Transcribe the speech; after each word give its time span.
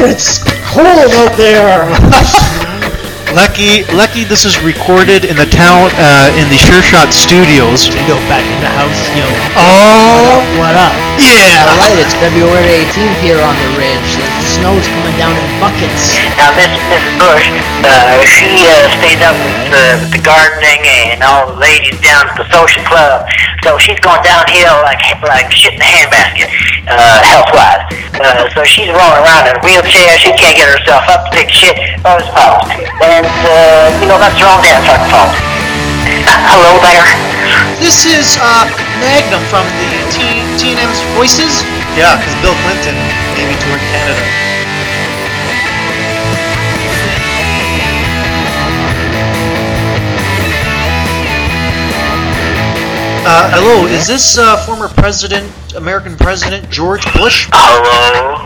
It's 0.00 0.40
cold 0.72 1.12
out 1.12 1.36
there. 1.36 1.84
Lucky, 3.32 3.80
lucky 3.96 4.28
this 4.28 4.44
is 4.44 4.60
recorded 4.60 5.24
in 5.24 5.40
the 5.40 5.48
town, 5.48 5.88
uh, 5.96 6.28
in 6.36 6.44
the 6.52 6.60
Sure 6.60 6.84
Shot 6.84 7.16
Studios. 7.16 7.88
Go 8.04 8.20
back 8.28 8.44
in 8.44 8.60
the 8.60 8.68
house, 8.68 9.00
yo. 9.16 9.24
Oh, 9.56 10.44
What 10.60 10.76
up? 10.76 10.92
yeah! 11.16 11.64
Alright, 11.64 11.96
it's 11.96 12.12
February 12.20 12.84
18th 12.92 13.16
here 13.24 13.40
on 13.40 13.56
the 13.56 13.70
ridge. 13.80 14.10
The 14.20 14.48
snow's 14.60 14.84
coming 14.84 15.16
down 15.16 15.32
in 15.32 15.48
buckets. 15.64 16.12
Now, 16.36 16.52
Miss 16.60 16.76
Miss 16.92 17.04
Bush, 17.16 17.48
uh, 17.88 18.20
she 18.28 18.52
uh, 18.68 18.92
stays 19.00 19.20
up 19.24 19.32
with, 19.40 19.72
uh, 19.72 19.96
with 20.04 20.12
the 20.12 20.20
gardening 20.20 20.84
and 20.84 21.24
all 21.24 21.48
the 21.48 21.56
ladies 21.56 21.96
down 22.04 22.28
at 22.28 22.36
the 22.36 22.44
social 22.52 22.84
club. 22.84 23.24
So 23.64 23.80
she's 23.80 23.96
going 24.04 24.20
downhill 24.28 24.76
like 24.84 25.00
like 25.24 25.48
shit 25.48 25.72
in 25.72 25.80
a 25.80 25.88
handbasket, 25.88 26.52
uh, 26.84 27.16
health-wise. 27.24 27.81
Uh, 28.22 28.46
so 28.54 28.62
she's 28.62 28.86
rolling 28.94 29.18
around 29.18 29.50
in 29.50 29.58
a 29.58 29.62
wheelchair. 29.66 30.14
She 30.14 30.30
can't 30.38 30.54
get 30.54 30.70
herself 30.70 31.02
up 31.10 31.26
to 31.26 31.30
take 31.34 31.50
shit. 31.50 31.74
Oh, 32.06 32.22
it's 32.22 32.30
false. 32.30 32.70
And 33.02 33.26
uh, 33.26 33.90
you 33.98 34.06
know 34.06 34.18
that's 34.22 34.38
the 34.38 34.46
wrong 34.46 34.62
damn 34.62 34.78
fucking 34.86 35.10
fault. 35.10 35.34
Hello 36.54 36.78
there. 36.86 37.02
This 37.82 38.06
is 38.06 38.38
uh, 38.38 38.70
Magnum 39.02 39.42
from 39.50 39.66
the 39.82 39.90
T- 40.14 40.46
T&M's 40.54 41.02
Voices. 41.18 41.66
Yeah, 41.98 42.14
because 42.14 42.34
Bill 42.38 42.54
Clinton 42.62 42.94
maybe 43.34 43.58
toured 43.66 43.82
Canada. 43.90 44.51
Uh, 53.34 53.50
hello, 53.50 53.86
is 53.86 54.06
this 54.06 54.36
uh, 54.36 54.58
former 54.66 54.88
President, 54.88 55.50
American 55.74 56.14
President 56.18 56.68
George 56.68 57.10
Bush? 57.14 57.48
Hello. 57.50 58.44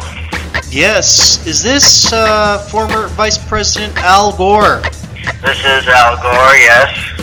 Yes. 0.70 1.44
Is 1.44 1.60
this 1.60 2.12
uh, 2.12 2.58
former 2.70 3.08
Vice 3.08 3.36
President 3.48 3.96
Al 3.96 4.30
Gore? 4.36 4.82
This 5.42 5.58
is 5.58 5.88
Al 5.88 6.14
Gore. 6.22 6.54
Yes. 6.54 7.15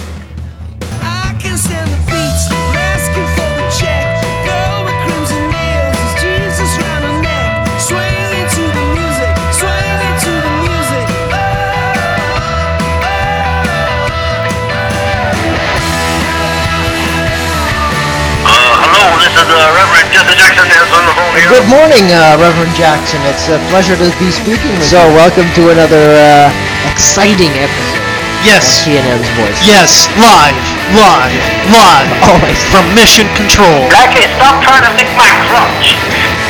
Good 20.24 21.68
morning, 21.68 22.08
uh, 22.16 22.40
Reverend 22.40 22.72
Jackson. 22.80 23.20
It's 23.28 23.52
a 23.52 23.60
pleasure 23.68 24.00
to 24.00 24.08
be 24.18 24.32
speaking 24.32 24.72
with 24.72 24.88
you. 24.88 24.96
So, 24.96 25.04
welcome 25.12 25.46
to 25.60 25.70
another 25.76 26.00
uh, 26.16 26.48
exciting 26.88 27.52
episode 27.60 28.00
Yes. 28.48 28.88
of 28.88 29.20
Voice. 29.36 29.60
Yes. 29.68 30.08
Live. 30.16 30.56
Live. 30.96 31.44
Live. 31.72 32.08
Always. 32.24 32.60
From 32.72 32.88
Mission 32.96 33.28
Control. 33.36 33.84
Blackie, 33.92 34.24
stop 34.40 34.64
trying 34.64 34.88
to 34.88 34.92
lick 34.96 35.12
my 35.20 35.28
crotch. 35.52 35.96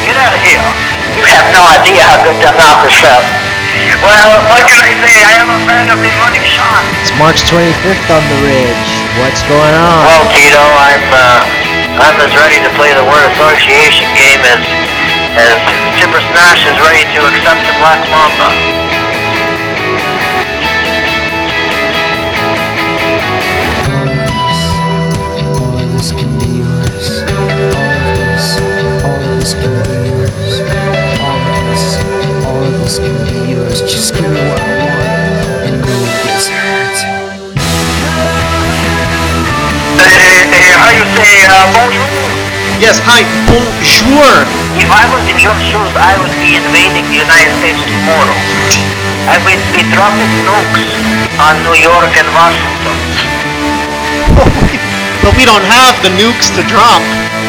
Get 0.06 0.18
out 0.22 0.34
of 0.38 0.42
here. 0.46 0.62
You 1.18 1.26
have 1.34 1.50
no 1.50 1.62
idea 1.74 2.02
how 2.06 2.18
good 2.22 2.38
that 2.46 2.54
mouth 2.58 2.86
is 2.86 2.94
felt. 3.02 3.26
Well, 4.06 4.30
what 4.54 4.70
can 4.70 4.86
I 4.86 4.94
say? 5.10 5.18
I 5.26 5.42
am 5.42 5.50
a 5.50 5.58
fan 5.66 5.90
of 5.90 5.98
the 5.98 6.12
morning 6.22 6.46
shot. 6.46 6.86
It's 7.02 7.14
March 7.18 7.42
25th 7.50 8.06
on 8.14 8.22
the 8.30 8.38
ridge. 8.46 8.90
What's 9.22 9.42
going 9.50 9.74
on? 9.78 10.02
Well, 10.06 10.26
Tito, 10.34 10.62
I'm 11.94 12.18
as 12.18 12.34
ready 12.34 12.58
to 12.58 12.70
play 12.74 12.90
the 12.98 13.06
word 13.06 13.26
association 13.38 14.10
game 14.18 14.42
as 14.42 14.62
as 15.38 15.58
Chipper 15.98 16.22
Snash 16.34 16.66
is 16.66 16.78
ready 16.82 17.06
to 17.14 17.20
accept 17.30 17.62
the 17.70 17.74
Black 17.78 18.02
Mamba. 18.10 19.03
Uh, 41.64 41.72
bonjour? 41.72 42.08
Yes. 42.84 43.00
Hi. 43.08 43.24
Bonjour. 43.48 44.32
If 44.76 44.90
I 44.92 45.04
was 45.16 45.24
in 45.32 45.40
your 45.40 45.56
shoes, 45.64 45.92
I 45.96 46.20
would 46.20 46.36
be 46.44 46.60
invading 46.60 47.08
the 47.08 47.20
United 47.24 47.54
States 47.64 47.80
tomorrow. 47.88 48.36
I 49.32 49.40
would 49.48 49.64
be 49.72 49.88
dropping 49.96 50.32
nukes 50.44 50.92
on 51.40 51.54
New 51.64 51.78
York 51.80 52.12
and 52.20 52.28
Washington. 52.36 52.98
But 55.24 55.40
we 55.40 55.48
don't 55.48 55.64
have 55.64 55.96
the 56.04 56.12
nukes 56.20 56.52
to 56.60 56.68
drop. 56.68 57.00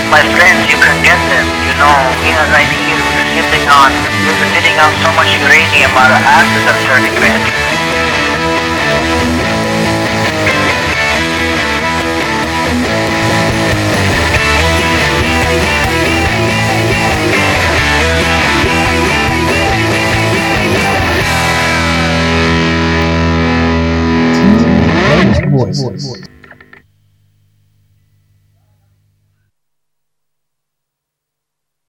My 0.06 0.22
friends, 0.30 0.70
you 0.70 0.78
can 0.78 0.94
get 1.02 1.18
them. 1.26 1.46
You 1.66 1.74
know, 1.74 1.90
as 2.22 2.46
I'm 2.54 2.70
here, 2.70 3.02
we're 3.18 3.42
sitting 3.50 3.66
on, 3.66 3.90
we're 4.30 4.52
sitting 4.54 4.78
on 4.78 4.94
so 5.02 5.10
much 5.18 5.26
uranium, 5.42 5.90
our 5.98 6.14
asses 6.22 6.64
are 6.70 6.78
turning 6.86 7.18
red. 7.18 7.63
Voice. 25.74 26.33